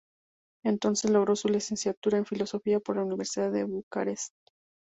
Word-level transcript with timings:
Entonces 0.65 1.11
logró 1.11 1.35
su 1.35 1.47
licenciatura 1.47 2.17
en 2.17 2.25
filosofía 2.25 2.79
por 2.79 2.95
la 2.95 3.03
Universidad 3.03 3.51
de 3.51 3.65
Bucarest. 3.65 4.33